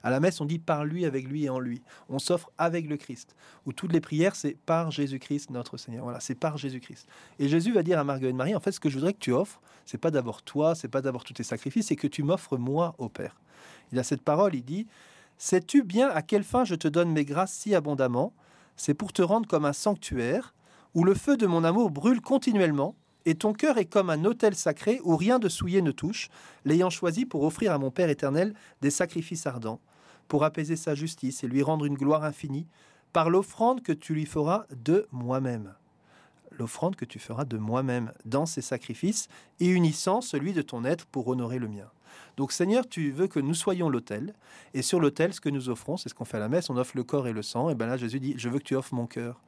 À 0.04 0.10
la 0.10 0.19
messe, 0.19 0.40
on 0.42 0.46
dit 0.46 0.60
par 0.60 0.86
lui, 0.86 1.06
avec 1.06 1.28
lui 1.28 1.46
et 1.46 1.50
en 1.50 1.60
lui. 1.60 1.81
On 2.10 2.19
s'offre 2.19 2.50
avec 2.57 2.88
le 2.88 2.98
Christ. 2.98 3.36
Ou 3.66 3.74
toutes 3.74 3.94
les 3.94 4.01
prières, 4.01 4.36
c'est 4.36 4.57
par 4.66 4.92
Jésus-Christ, 4.92 5.50
notre 5.50 5.78
Seigneur. 5.78 6.04
Voilà, 6.04 6.19
c'est 6.19 6.36
par 6.36 6.57
Jésus-Christ. 6.57 7.07
Et 7.40 7.48
Jésus 7.48 7.72
va 7.72 7.84
dire 7.84 8.00
à 8.00 8.04
Marguerite 8.04 8.36
Marie, 8.36 8.56
en 8.56 8.60
fait, 8.60 8.72
ce 8.72 8.80
que 8.80 8.90
je 8.90 8.96
voudrais 8.96 9.13
que 9.13 9.19
tu 9.19 9.31
offres, 9.31 9.62
c'est 9.86 9.98
pas 9.98 10.12
d'abord 10.12 10.42
toi, 10.44 10.75
c'est 10.75 10.88
pas 10.88 11.01
d'abord 11.01 11.24
tous 11.24 11.34
tes 11.34 11.44
sacrifices, 11.44 11.88
c'est 11.88 11.96
que 11.96 12.07
tu 12.07 12.24
m'offres 12.24 12.57
moi 12.57 12.96
au 12.98 13.10
Père. 13.10 13.40
Il 13.92 14.00
a 14.00 14.04
cette 14.04 14.22
parole, 14.22 14.56
il 14.56 14.63
dit 14.63 14.88
Sais-tu 15.38 15.84
bien 15.84 16.10
à 16.10 16.22
quelle 16.22 16.44
fin 16.44 16.66
je 16.66 16.75
te 16.75 16.88
donne 16.88 17.12
mes 17.12 17.25
grâces 17.25 17.54
si 17.54 17.74
abondamment? 17.74 18.34
C'est 18.75 18.94
pour 18.94 19.13
te 19.13 19.22
rendre 19.22 19.48
comme 19.48 19.66
un 19.66 19.74
sanctuaire 19.74 20.54
où 20.94 21.04
le 21.04 21.13
feu 21.13 21.38
de 21.38 21.48
mon 21.48 21.63
amour 21.63 21.92
brûle 21.92 22.22
continuellement 22.22 22.95
et 23.25 23.36
ton 23.36 23.54
cœur 23.54 23.78
est 23.78 23.86
comme 23.86 24.10
un 24.10 24.25
autel 24.25 24.56
sacré 24.56 25.00
où 25.04 25.16
rien 25.16 25.40
de 25.40 25.50
souillé 25.50 25.81
ne 25.81 25.92
touche, 25.92 26.30
l'ayant 26.66 26.90
choisi 26.90 27.25
pour 27.25 27.44
offrir 27.44 27.72
à 27.72 27.78
mon 27.78 27.92
Père 27.92 28.10
éternel 28.10 28.54
des 28.81 28.90
sacrifices 28.90 29.45
ardents, 29.45 29.80
pour 30.30 30.46
apaiser 30.46 30.78
sa 30.78 30.96
justice 30.96 31.44
et 31.44 31.48
lui 31.48 31.62
rendre 31.62 31.84
une 31.84 31.96
gloire 31.96 32.24
infinie, 32.24 32.68
par 33.12 33.30
l'offrande 33.30 33.81
que 33.81 33.92
tu 33.92 34.14
lui 34.14 34.26
feras 34.26 34.66
de 34.72 35.08
moi-même. 35.12 35.74
L'offrande 36.52 36.96
que 36.96 37.06
tu 37.06 37.20
feras 37.20 37.44
de 37.44 37.58
moi-même 37.58 38.14
dans 38.24 38.46
ces 38.46 38.62
sacrifices 38.62 39.28
et 39.60 39.68
unissant 39.68 40.22
celui 40.22 40.54
de 40.54 40.62
ton 40.62 40.86
être 40.86 41.06
pour 41.08 41.28
honorer 41.28 41.60
le 41.60 41.68
mien. 41.68 41.90
Donc 42.38 42.52
Seigneur, 42.52 42.88
tu 42.88 43.12
veux 43.12 43.28
que 43.28 43.40
nous 43.40 43.54
soyons 43.54 43.90
l'autel. 43.90 44.34
Et 44.74 44.82
sur 44.82 45.00
l'autel, 45.00 45.34
ce 45.34 45.42
que 45.42 45.50
nous 45.50 45.70
offrons, 45.70 45.98
c'est 45.98 46.10
ce 46.10 46.14
qu'on 46.14 46.26
fait 46.26 46.38
à 46.38 46.40
la 46.40 46.50
messe, 46.50 46.70
on 46.70 46.78
offre 46.78 46.96
le 46.96 47.04
corps 47.04 47.28
et 47.28 47.34
le 47.34 47.42
sang. 47.42 47.70
Et 47.70 47.76
bien 47.76 47.88
là, 47.88 47.98
Jésus 47.98 48.20
dit, 48.20 48.34
je 48.38 48.50
veux 48.50 48.60
que 48.60 48.64
tu 48.64 48.76
offres 48.76 48.94
mon 48.94 49.08
cœur. 49.08 49.42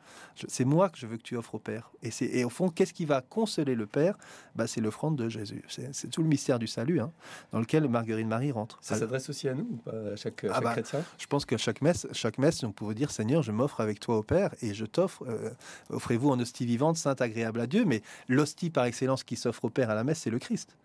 C'est 0.48 0.66
moi 0.66 0.90
que 0.90 0.98
je 0.98 1.08
veux 1.08 1.18
que 1.18 1.22
tu 1.22 1.38
offres 1.38 1.56
au 1.56 1.60
Père. 1.60 1.92
Et, 2.04 2.44
au 2.44 2.50
fond, 2.50 2.69
qu'est-ce 2.69 2.94
qui 2.94 3.06
va 3.06 3.22
consoler 3.22 3.75
le 3.75 3.86
Père? 3.86 4.18
Ben, 4.56 4.68
C'est 4.68 4.81
l'offrande 4.81 5.16
de 5.16 5.30
Jésus. 5.30 5.63
C'est, 5.68 6.10
tout 6.10 6.22
le 6.22 6.28
mystère 6.28 6.60
du 6.60 6.68
salut 6.68 7.00
hein, 7.00 7.12
dans 7.52 7.60
lequel 7.60 7.88
Marguerite 7.88 8.28
Marie 8.28 8.52
rentre. 8.52 8.78
Ça 8.81 8.96
s'adresse 8.96 9.30
aussi 9.30 9.48
à 9.48 9.54
nous, 9.54 9.80
à 9.88 10.16
chaque, 10.16 10.46
ah 10.50 10.62
bah, 10.62 10.72
chrétien? 10.74 11.04
Je 11.18 11.28
pense 11.28 11.46
qu'à 11.46 11.57
chaque 11.57 11.81
messe, 11.81 12.07
chaque 12.12 12.38
messe, 12.38 12.64
on 12.64 12.72
peut 12.72 12.94
dire, 12.94 13.12
Seigneur, 13.12 13.44
je 13.44 13.52
m'offre 13.52 13.81
avec 13.81 14.00
toi 14.00 14.18
au 14.18 14.24
Père 14.24 14.54
et 14.62 14.74
je 14.74 14.86
t'offre, 14.86 15.24
euh, 15.28 15.52
offrez-vous 15.90 16.30
en 16.30 16.40
hostie 16.40 16.66
vivante, 16.66 16.98
sainte, 16.98 17.22
agréable 17.22 17.62
à 17.62 17.68
Dieu. 17.68 17.86
Mais 17.86 18.02
l'hostie 18.28 18.69
par 18.69 18.86
excellence 18.86 19.24
qui 19.24 19.36
s'offre 19.36 19.66
au 19.66 19.69
Père 19.69 19.90
à 19.90 19.96
la 19.96 20.04
messe, 20.04 20.19
c'est 20.19 20.30
le 20.30 20.40
Christ. 20.40 20.75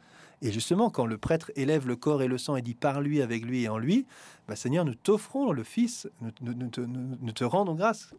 Et 0.43 0.53
justement, 0.53 0.91
quand 0.91 1.07
le 1.07 1.17
prêtre 1.17 1.51
élève 1.57 1.87
le 1.87 1.97
corps 1.97 2.23
et 2.23 2.29
le 2.29 2.37
sang 2.37 2.57
et 2.57 2.63
dit 2.63 2.75
par 2.75 3.01
lui, 3.01 3.23
avec 3.23 3.45
lui 3.45 3.63
et 3.63 3.69
en 3.69 3.79
lui, 3.79 4.07
bah, 4.49 4.55
Seigneur, 4.55 4.85
nous 4.85 4.95
t'offrons 4.95 5.51
le 5.51 5.63
Fils, 5.65 6.09
nous, 6.43 7.33
te, 7.33 7.45
rendons 7.45 7.75
grâce 7.75 8.11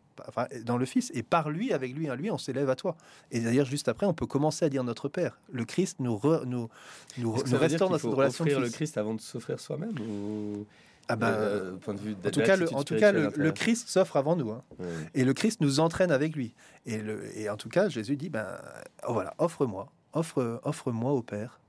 dans 0.66 0.78
le 0.78 0.86
Fils, 0.86 1.12
et 1.14 1.22
par 1.22 1.50
lui, 1.50 1.74
avec 1.74 1.94
lui 1.94 2.08
et 2.08 2.12
en 2.12 2.16
lui, 2.16 2.32
on 2.32 2.38
s'élève 2.38 2.70
à 2.70 2.76
toi. 2.76 2.98
Et 3.32 3.40
d'ailleurs, 3.40 3.68
juste 3.68 3.88
après, 3.88 4.08
on 4.08 4.14
peut 4.14 4.26
commencer 4.26 4.66
à 4.66 4.70
dire 4.70 4.84
notre 4.84 5.10
Père. 5.10 5.40
Le 5.52 5.64
Christ 5.64 5.98
nous, 6.00 6.20
nous, 6.46 6.70
nous, 7.18 7.32
restaure 7.32 7.90
dans 7.90 7.98
cette 7.98 8.12
relation. 8.12 8.44
Offrir 8.44 8.60
le 8.60 8.70
Christ 8.70 8.98
avant 8.98 9.14
de 9.14 9.22
s'offrir 9.22 9.60
soi-même 9.60 9.96
ou... 10.00 10.66
Ah 11.10 11.16
ben, 11.16 11.28
euh, 11.28 11.78
point 11.78 11.94
de 11.94 12.02
vue 12.02 12.18
en 12.26 12.30
tout 12.30 12.42
cas, 12.42 12.58
le, 12.58 12.74
en 12.74 12.84
tout 12.84 12.98
cas, 12.98 13.14
le, 13.14 13.52
Christ 13.54 13.88
s'offre 13.88 14.18
avant 14.18 14.36
nous, 14.36 14.52
hein. 14.52 14.62
et 15.14 15.24
le 15.24 15.34
Christ 15.34 15.62
nous 15.62 15.80
entraîne 15.80 16.12
avec 16.12 16.36
lui. 16.36 16.54
Et, 16.86 16.98
le, 16.98 17.24
et 17.38 17.50
en 17.50 17.56
tout 17.56 17.70
cas, 17.70 17.88
Jésus 17.88 18.18
dit, 18.18 18.28
ben 18.28 18.46
oh, 19.08 19.14
voilà, 19.14 19.34
offre-moi, 19.38 19.90
offre, 20.12 20.60
offre-moi 20.66 21.14
au 21.14 21.22
Père 21.22 21.62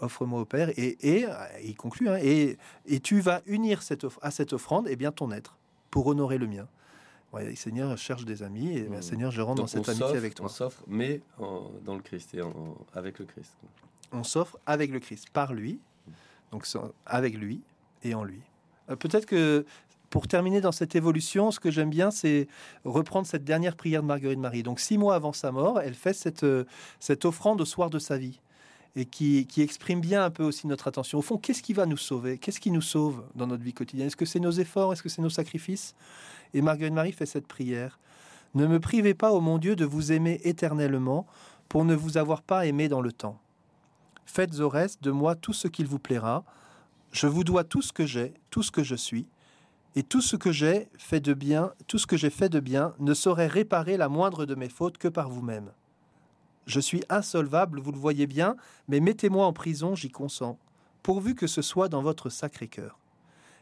offre-moi 0.00 0.40
au 0.40 0.44
Père, 0.44 0.70
et, 0.70 0.96
et 1.02 1.26
il 1.64 1.74
conclut, 1.76 2.08
hein, 2.08 2.18
et, 2.22 2.56
et, 2.86 3.00
tu 3.00 3.20
vas 3.20 3.42
unir 3.46 3.82
cette 3.82 4.06
à 4.22 4.30
cette 4.30 4.52
offrande 4.52 4.88
et 4.88 4.92
eh 4.92 4.96
bien 4.96 5.12
ton 5.12 5.30
être 5.32 5.56
pour 5.90 6.06
honorer 6.06 6.38
le 6.38 6.46
mien. 6.46 6.66
Ouais, 7.32 7.54
Seigneur 7.56 7.96
cherche 7.98 8.24
des 8.24 8.42
amis, 8.42 8.78
et 8.78 8.82
bien, 8.82 9.00
mmh. 9.00 9.02
Seigneur, 9.02 9.30
je 9.30 9.42
rentre 9.42 9.62
dans 9.62 9.66
cette 9.66 9.88
amitié 9.88 10.16
avec 10.16 10.34
toi. 10.34 10.46
On 10.46 10.48
s'offre, 10.48 10.82
mais 10.86 11.20
dans 11.38 11.94
le 11.94 12.00
Christ 12.00 12.34
et 12.34 12.40
avec 12.94 13.18
le 13.18 13.26
Christ. 13.26 13.52
On 14.12 14.24
s'offre 14.24 14.58
avec 14.64 14.90
le 14.90 15.00
Christ, 15.00 15.28
par 15.30 15.52
lui, 15.52 15.78
donc 16.50 16.66
avec 17.04 17.34
lui 17.34 17.60
et 18.02 18.14
en 18.14 18.24
lui. 18.24 18.40
Euh, 18.88 18.96
peut-être 18.96 19.26
que 19.26 19.66
pour 20.10 20.26
terminer 20.26 20.62
dans 20.62 20.72
cette 20.72 20.96
évolution, 20.96 21.50
ce 21.50 21.60
que 21.60 21.70
j'aime 21.70 21.90
bien, 21.90 22.10
c'est 22.10 22.48
reprendre 22.84 23.26
cette 23.26 23.44
dernière 23.44 23.76
prière 23.76 24.02
de 24.02 24.06
Marguerite 24.06 24.38
Marie. 24.38 24.62
Donc 24.62 24.80
six 24.80 24.96
mois 24.96 25.14
avant 25.14 25.34
sa 25.34 25.52
mort, 25.52 25.80
elle 25.80 25.94
fait 25.94 26.14
cette, 26.14 26.44
euh, 26.44 26.64
cette 26.98 27.26
offrande 27.26 27.60
au 27.60 27.66
soir 27.66 27.90
de 27.90 27.98
sa 27.98 28.16
vie 28.16 28.40
et 28.98 29.04
qui, 29.04 29.46
exprime 29.58 30.00
bien 30.00 30.24
un 30.24 30.30
peu 30.30 30.42
aussi 30.42 30.66
notre 30.66 30.88
attention. 30.88 31.20
Au 31.20 31.22
fond, 31.22 31.38
qu'est-ce 31.38 31.62
qui 31.62 31.72
va 31.72 31.86
nous 31.86 31.96
sauver? 31.96 32.36
Qu'est-ce 32.36 32.58
qui 32.58 32.72
nous 32.72 32.82
sauve 32.82 33.22
dans 33.36 33.46
notre 33.46 33.62
vie 33.62 33.72
quotidienne? 33.72 34.08
Est-ce 34.08 34.16
que 34.16 34.24
c'est 34.24 34.40
nos 34.40 34.50
efforts? 34.50 34.92
Est-ce 34.92 35.04
que 35.04 35.08
c'est 35.08 35.22
nos 35.22 35.30
sacrifices? 35.30 35.94
Et 36.52 36.62
Marguerite 36.62 36.94
Marie 36.94 37.12
fait 37.12 37.24
cette 37.24 37.46
prière. 37.46 38.00
Ne 38.56 38.66
me 38.66 38.80
privez 38.80 39.14
pas, 39.14 39.32
ô 39.32 39.40
mon 39.40 39.58
Dieu, 39.58 39.76
de 39.76 39.84
vous 39.84 40.10
aimer 40.10 40.40
éternellement 40.42 41.28
pour 41.68 41.84
ne 41.84 41.94
vous 41.94 42.18
avoir 42.18 42.42
pas 42.42 42.66
aimé 42.66 42.88
dans 42.88 43.00
le 43.00 43.12
temps. 43.12 43.38
Faites 44.26 44.58
au 44.58 44.68
reste 44.68 45.00
de 45.04 45.12
moi 45.12 45.36
tout 45.36 45.52
ce 45.52 45.68
qu'il 45.68 45.86
vous 45.86 46.00
plaira. 46.00 46.42
Je 47.12 47.28
vous 47.28 47.44
dois 47.44 47.62
tout 47.62 47.82
ce 47.82 47.92
que 47.92 48.04
j'ai, 48.04 48.34
tout 48.50 48.64
ce 48.64 48.72
que 48.72 48.82
je 48.82 48.96
suis. 48.96 49.28
Et 49.94 50.02
tout 50.02 50.20
ce 50.20 50.34
que 50.34 50.50
j'ai 50.50 50.88
fait 50.98 51.20
de 51.20 51.34
bien, 51.34 51.72
tout 51.86 51.98
ce 51.98 52.06
que 52.08 52.16
j'ai 52.16 52.30
fait 52.30 52.48
de 52.48 52.58
bien, 52.58 52.94
ne 52.98 53.14
saurait 53.14 53.46
réparer 53.46 53.96
la 53.96 54.08
moindre 54.08 54.44
de 54.44 54.56
mes 54.56 54.68
fautes 54.68 54.98
que 54.98 55.08
par 55.08 55.28
vous-même. 55.28 55.70
Je 56.68 56.80
suis 56.80 57.02
insolvable, 57.08 57.80
vous 57.80 57.92
le 57.92 57.98
voyez 57.98 58.26
bien, 58.26 58.54
mais 58.88 59.00
mettez-moi 59.00 59.46
en 59.46 59.54
prison, 59.54 59.94
j'y 59.94 60.10
consens, 60.10 60.58
pourvu 61.02 61.34
que 61.34 61.46
ce 61.46 61.62
soit 61.62 61.88
dans 61.88 62.02
votre 62.02 62.28
sacré 62.28 62.68
cœur. 62.68 62.98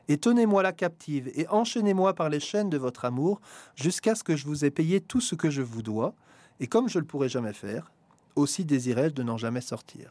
Et 0.09 0.19
tenez-moi 0.19 0.65
la 0.65 0.73
captive, 0.73 1.31
et 1.37 1.47
enchaînez-moi 1.47 2.15
par 2.15 2.29
les 2.29 2.41
chaînes 2.41 2.69
de 2.69 2.79
votre 2.79 3.05
amour, 3.05 3.41
jusqu'à 3.77 4.17
ce 4.17 4.25
que 4.25 4.35
je 4.35 4.45
vous 4.45 4.65
ai 4.65 4.73
payé 4.73 5.01
tout 5.01 5.21
ce 5.21 5.37
que 5.37 5.51
je 5.51 5.63
vous 5.63 5.83
dois. 5.83 6.15
Et 6.59 6.67
comme 6.67 6.89
je 6.89 6.99
ne 6.99 7.03
le 7.03 7.07
pourrai 7.07 7.29
jamais 7.29 7.53
faire, 7.53 7.93
aussi 8.35 8.65
désirais-je 8.65 9.15
de 9.15 9.23
n'en 9.23 9.37
jamais 9.37 9.61
sortir. 9.61 10.11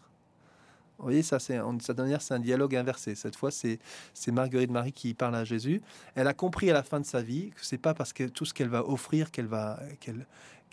Vous 0.98 1.04
voyez, 1.04 1.22
ça, 1.24 1.40
c'est, 1.40 1.60
cette 1.82 1.98
dernière, 1.98 2.22
c'est 2.22 2.34
un 2.34 2.40
dialogue 2.40 2.78
inversé. 2.78 3.16
Cette 3.16 3.36
fois, 3.36 3.52
c'est, 3.52 3.80
c'est 4.14 4.32
Marguerite 4.32 4.72
Marie 4.72 4.94
qui 4.94 5.14
parle 5.14 5.36
à 5.36 5.44
Jésus. 5.44 5.82
Elle 6.16 6.28
a 6.28 6.34
compris 6.34 6.70
à 6.70 6.74
la 6.74 6.84
fin 6.84 7.02
de 7.02 7.06
sa 7.06 7.22
vie 7.22 7.50
que 7.50 7.66
c'est 7.66 7.78
pas 7.78 7.94
parce 7.94 8.14
que 8.14 8.24
tout 8.24 8.46
ce 8.46 8.54
qu'elle 8.54 8.70
va 8.70 8.88
offrir 8.88 9.32
qu'elle 9.32 9.48
va, 9.48 9.82
qu'elle, 10.00 10.26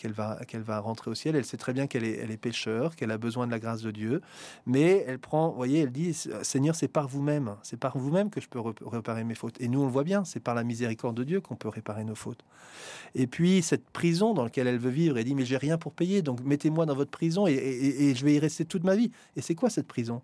qu'elle 0.02 0.12
va, 0.12 0.40
qu'elle 0.49 0.62
va 0.62 0.80
rentrer 0.80 1.12
au 1.12 1.14
ciel. 1.14 1.37
Elle 1.37 1.44
sait 1.44 1.56
très 1.56 1.73
bien 1.73 1.87
qu'elle 1.87 2.04
est, 2.04 2.37
pécheur, 2.37 2.97
qu'elle 2.97 3.12
a 3.12 3.18
besoin 3.18 3.47
de 3.47 3.52
la 3.52 3.61
grâce 3.61 3.82
de 3.82 3.92
Dieu. 3.92 4.21
Mais 4.66 5.04
elle 5.06 5.21
prend, 5.21 5.50
vous 5.50 5.56
voyez, 5.56 5.80
elle 5.80 5.92
dit 5.92 6.12
Seigneur, 6.42 6.75
c'est 6.75 6.88
par 6.88 7.06
vous-même, 7.06 7.54
c'est 7.62 7.78
par 7.78 7.97
vous-même 7.97 8.28
que 8.28 8.40
je 8.40 8.49
peux 8.49 8.61
réparer 8.61 9.23
mes 9.23 9.37
fautes. 9.37 9.61
Et 9.61 9.68
nous, 9.68 9.80
on 9.80 9.85
le 9.85 9.92
voit 9.92 10.02
bien, 10.02 10.25
c'est 10.25 10.40
par 10.40 10.56
la 10.56 10.64
miséricorde 10.64 11.16
de 11.16 11.23
Dieu 11.23 11.40
qu'on 11.40 11.54
peut 11.54 11.68
réparer 11.68 12.02
nos 12.02 12.16
fautes. 12.16 12.44
Et 13.14 13.28
puis, 13.28 13.62
cette 13.62 13.88
prison 13.90 14.35
dans 14.35 14.42
laquelle 14.42 14.66
elle 14.66 14.78
veut 14.78 14.90
vivre, 14.90 15.18
elle 15.18 15.25
dit 15.25 15.37
Mais 15.37 15.44
j'ai 15.44 15.56
rien 15.56 15.78
pour 15.78 15.92
payer, 15.92 16.21
donc 16.21 16.40
mettez-moi 16.42 16.85
dans 16.85 16.97
votre 16.97 17.12
prison 17.12 17.47
et, 17.47 18.12
je 18.16 18.25
vais 18.25 18.35
y 18.35 18.38
rester 18.40 18.64
toute 18.64 18.82
ma 18.82 18.97
vie. 18.97 19.12
Et 19.37 19.40
c'est 19.40 19.54
quoi 19.54 19.71
cette 19.71 19.87
prison? 19.87 20.21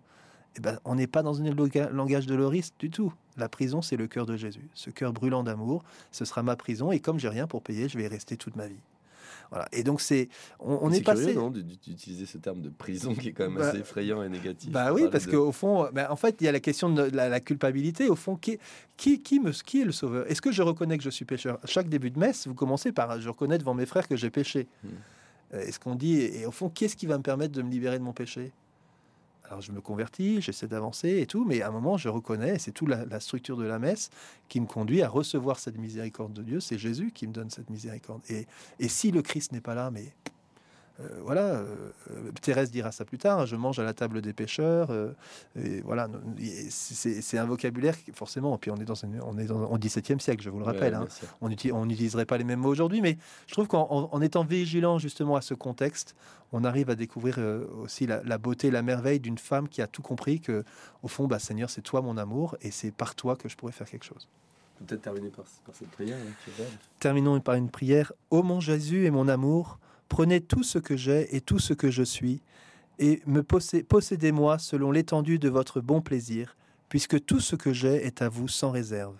Eh 0.57 0.59
ben, 0.59 0.79
on 0.83 0.95
n'est 0.95 1.07
pas 1.07 1.23
dans 1.23 1.41
un 1.41 1.89
langage 1.91 2.25
de 2.25 2.35
l'oriste 2.35 2.75
du 2.79 2.89
tout. 2.89 3.13
La 3.37 3.47
prison, 3.47 3.81
c'est 3.81 3.95
le 3.95 4.07
cœur 4.07 4.25
de 4.25 4.35
Jésus. 4.35 4.67
Ce 4.73 4.89
cœur 4.89 5.13
brûlant 5.13 5.43
d'amour, 5.43 5.83
ce 6.11 6.25
sera 6.25 6.43
ma 6.43 6.57
prison. 6.57 6.91
Et 6.91 6.99
comme 6.99 7.17
j'ai 7.17 7.29
rien 7.29 7.47
pour 7.47 7.61
payer, 7.61 7.87
je 7.87 7.97
vais 7.97 8.03
y 8.03 8.07
rester 8.07 8.35
toute 8.35 8.57
ma 8.57 8.67
vie. 8.67 8.81
Et 9.71 9.83
donc 9.83 10.01
c'est, 10.01 10.29
on, 10.59 10.91
est, 10.91 11.01
passé. 11.01 11.35
d'utiliser 11.35 12.25
ce 12.25 12.37
terme 12.37 12.61
de 12.61 12.69
prison 12.69 13.15
qui 13.15 13.29
est 13.29 13.31
quand 13.31 13.45
même 13.45 13.57
bah, 13.57 13.69
assez 13.69 13.79
effrayant 13.79 14.21
et 14.21 14.29
négatif. 14.29 14.71
Bah 14.71 14.93
oui, 14.93 15.03
parce 15.11 15.25
qu'au 15.25 15.51
fond, 15.51 15.89
bah, 15.91 16.11
en 16.11 16.15
fait, 16.15 16.37
il 16.39 16.45
y 16.45 16.47
a 16.47 16.51
la 16.51 16.59
question 16.59 16.89
de 16.89 17.03
la, 17.03 17.39
culpabilité. 17.39 18.09
Au 18.09 18.15
fond, 18.15 18.35
qui, 18.35 18.59
qui, 18.97 19.21
qui, 19.21 19.39
me, 19.39 19.51
qui 19.51 19.81
est 19.81 19.85
le 19.85 19.91
sauveur? 19.91 20.29
Est-ce 20.29 20.41
que 20.41 20.51
je 20.51 20.61
reconnais 20.61 20.97
que 20.97 21.03
je 21.03 21.09
suis 21.09 21.25
pécheur? 21.25 21.59
Chaque 21.65 21.89
début 21.89 22.11
de 22.11 22.19
messe, 22.19 22.47
vous 22.47 22.53
commencez 22.53 22.91
par 22.91 23.19
je 23.19 23.29
reconnais 23.29 23.57
devant 23.57 23.73
mes 23.73 23.85
frères 23.85 24.07
que 24.07 24.15
j'ai 24.15 24.29
péché. 24.29 24.67
Hmm. 24.83 24.89
Euh, 25.53 25.61
est-ce 25.61 25.79
qu'on 25.79 25.95
dit 25.95 26.21
et 26.21 26.45
au 26.45 26.51
fond, 26.51 26.69
qu'est-ce 26.69 26.95
qui 26.95 27.07
va 27.07 27.17
me 27.17 27.23
permettre 27.23 27.53
de 27.53 27.61
me 27.61 27.69
libérer 27.71 27.97
de 27.97 28.03
mon 28.03 28.13
péché? 28.13 28.51
Alors 29.49 29.61
je 29.61 29.71
me 29.71 29.81
convertis, 29.81 30.41
j'essaie 30.41 30.67
d'avancer 30.67 31.19
et 31.19 31.25
tout, 31.25 31.43
mais 31.43 31.61
à 31.61 31.69
un 31.69 31.71
moment 31.71 31.97
je 31.97 32.07
reconnais, 32.07 32.59
c'est 32.59 32.71
toute 32.71 32.89
la, 32.89 33.19
structure 33.19 33.57
de 33.57 33.65
la 33.65 33.79
messe 33.79 34.11
qui 34.47 34.61
me 34.61 34.67
conduit 34.67 35.01
à 35.01 35.09
recevoir 35.09 35.59
cette 35.59 35.77
miséricorde 35.77 36.33
de 36.33 36.43
Dieu. 36.43 36.59
C'est 36.59 36.77
Jésus 36.77 37.11
qui 37.11 37.27
me 37.27 37.33
donne 37.33 37.49
cette 37.49 37.69
miséricorde. 37.69 38.21
Et, 38.29 38.45
si 38.87 39.11
le 39.11 39.21
Christ 39.21 39.51
n'est 39.51 39.61
pas 39.61 39.75
là, 39.75 39.89
mais 39.91 40.13
voilà, 41.23 41.41
euh, 41.41 41.91
euh, 42.11 42.31
Thérèse 42.41 42.71
dira 42.71 42.91
ça 42.91 43.05
plus 43.05 43.17
tard. 43.17 43.39
Hein, 43.39 43.45
je 43.45 43.55
mange 43.55 43.79
à 43.79 43.83
la 43.83 43.93
table 43.93 44.21
des 44.21 44.33
pêcheurs. 44.33 44.91
et 45.55 45.81
voilà, 45.81 46.09
c'est 46.69 47.37
un 47.37 47.45
vocabulaire 47.45 47.95
forcément. 48.13 48.57
Puis 48.57 48.71
on 48.71 48.75
est 48.77 48.85
dans 48.85 48.95
on 49.25 49.37
est 49.37 49.45
dans, 49.45 49.63
au 49.63 49.77
XVIIe 49.77 50.19
siècle, 50.19 50.43
je 50.43 50.49
vous 50.49 50.59
le 50.59 50.65
rappelle. 50.65 50.93
Hein. 50.93 51.07
on 51.41 51.49
n'utiliserait 51.85 52.25
pas 52.25 52.37
les 52.37 52.43
mêmes 52.43 52.59
mots 52.59 52.69
aujourd'hui, 52.69 53.01
mais 53.01 53.17
je 53.47 53.53
trouve 53.53 53.67
qu'en 53.67 54.21
étant 54.21 54.43
vigilant 54.43 54.97
justement 54.99 55.35
à 55.35 55.41
ce 55.41 55.53
contexte, 55.53 56.15
on 56.51 56.63
arrive 56.63 56.89
à 56.89 56.95
découvrir 56.95 57.39
aussi 57.81 58.07
la, 58.07 58.37
beauté, 58.37 58.71
la 58.71 58.81
merveille 58.81 59.19
d'une 59.19 59.37
femme 59.37 59.69
qui 59.69 59.81
a 59.81 59.87
tout 59.87 60.01
compris 60.01 60.41
que, 60.41 60.63
au 61.03 61.07
fond, 61.07 61.27
bah, 61.27 61.39
Seigneur, 61.39 61.69
c'est 61.69 61.81
toi 61.81 62.01
mon 62.01 62.17
amour, 62.17 62.57
et 62.61 62.71
c'est 62.71 62.91
par 62.91 63.15
toi 63.15 63.35
que 63.35 63.47
je 63.47 63.55
pourrais 63.55 63.71
faire 63.71 63.89
quelque 63.89 64.05
chose. 64.05 64.27
Peut-être 64.85 65.01
terminer 65.01 65.29
par, 65.29 65.45
cette 65.73 65.89
prière. 65.91 66.17
Hein, 66.17 66.63
Terminons 66.99 67.39
par 67.41 67.55
une 67.55 67.69
prière. 67.69 68.13
Ô 68.31 68.43
mon 68.43 68.59
Jésus 68.59 69.05
et 69.05 69.11
mon 69.11 69.27
amour, 69.27 69.77
Prenez 70.09 70.41
tout 70.41 70.63
ce 70.63 70.79
que 70.79 70.97
j'ai 70.97 71.35
et 71.35 71.39
tout 71.39 71.59
ce 71.59 71.73
que 71.73 71.91
je 71.91 72.03
suis, 72.03 72.41
et 72.97 73.21
me 73.25 73.41
possédez-moi 73.43 74.59
selon 74.59 74.91
l'étendue 74.91 75.39
de 75.39 75.47
votre 75.47 75.79
bon 75.79 76.01
plaisir, 76.01 76.57
puisque 76.89 77.23
tout 77.23 77.39
ce 77.39 77.55
que 77.55 77.71
j'ai 77.71 78.05
est 78.05 78.21
à 78.21 78.27
vous 78.27 78.47
sans 78.47 78.71
réserve. 78.71 79.15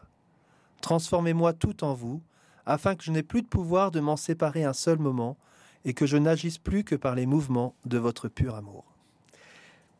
Transformez-moi 0.81 1.53
tout 1.53 1.83
en 1.83 1.93
vous, 1.93 2.21
afin 2.65 2.95
que 2.95 3.03
je 3.03 3.11
n'ai 3.11 3.23
plus 3.23 3.41
de 3.41 3.47
pouvoir 3.47 3.91
de 3.91 3.99
m'en 3.99 4.17
séparer 4.17 4.65
un 4.65 4.73
seul 4.73 4.97
moment, 4.97 5.37
et 5.85 5.93
que 5.93 6.05
je 6.05 6.17
n'agisse 6.17 6.57
plus 6.57 6.83
que 6.83 6.95
par 6.95 7.15
les 7.15 7.25
mouvements 7.25 7.73
de 7.85 7.97
votre 7.97 8.27
pur 8.27 8.55
amour. 8.55 8.83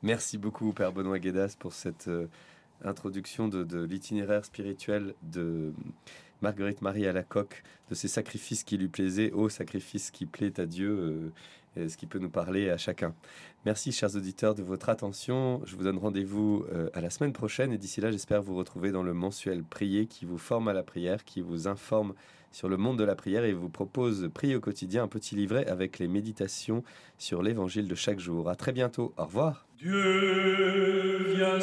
Merci 0.02 0.38
beaucoup, 0.38 0.74
Père 0.74 0.92
Benoît 0.92 1.20
Guédas, 1.20 1.56
pour 1.58 1.74
cette 1.74 2.08
euh, 2.10 2.28
introduction 2.84 3.48
de 3.48 3.84
l'itinéraire 3.84 4.44
spirituel 4.44 5.14
de 5.24 5.74
Marguerite 6.42 6.82
Marie 6.82 7.08
à 7.08 7.14
la 7.14 7.24
coque, 7.24 7.64
de 7.90 7.96
ces 7.96 8.08
sacrifices 8.08 8.64
qui 8.64 8.78
lui 8.78 8.88
plaisaient, 8.88 9.32
au 9.32 9.50
sacrifice 9.50 10.12
qui 10.12 10.26
plaît 10.26 10.60
à 10.60 10.66
Dieu, 10.66 11.32
euh, 11.78 11.90
ce 11.90 11.98
qui 11.98 12.06
peut 12.06 12.20
nous 12.20 12.30
parler 12.30 12.70
à 12.70 12.78
chacun. 12.78 13.14
Merci, 13.66 13.92
chers 13.92 14.16
auditeurs, 14.16 14.56
de 14.56 14.64
votre 14.64 14.90
attention. 14.90 15.62
Je 15.66 15.76
vous 15.76 15.84
donne 15.84 15.98
rendez-vous 15.98 16.66
euh, 16.72 16.90
à 16.94 17.02
la 17.02 17.10
semaine 17.10 17.34
prochaine 17.34 17.74
et 17.74 17.78
d'ici 17.78 18.02
là, 18.02 18.12
j'espère 18.12 18.42
vous 18.42 18.56
retrouver 18.56 18.92
dans 18.92 19.04
le 19.04 19.14
mensuel 19.14 19.64
Prier 19.64 20.06
qui 20.06 20.26
vous 20.26 20.38
forme 20.38 20.68
à 20.68 20.74
la 20.74 20.84
prière, 20.84 21.26
qui 21.26 21.42
vous 21.42 21.68
informe 21.68 22.14
sur 22.52 22.70
le 22.70 22.78
monde 22.78 22.98
de 22.98 23.04
la 23.04 23.16
prière 23.16 23.44
et 23.44 23.54
vous 23.54 23.70
propose 23.70 24.30
Prier 24.34 24.56
au 24.56 24.62
quotidien, 24.62 25.04
un 25.04 25.08
petit 25.08 25.36
livret 25.36 25.68
avec 25.68 26.00
les 26.00 26.08
méditations 26.08 26.84
sur 27.18 27.44
l'évangile 27.44 27.88
de 27.88 27.96
chaque 27.96 28.20
jour. 28.20 28.50
À 28.50 28.56
très 28.56 28.72
bientôt. 28.72 29.14
Au 29.18 29.26
revoir. 29.26 29.68
Dieu, 29.78 31.36
viens 31.36 31.56
à 31.56 31.60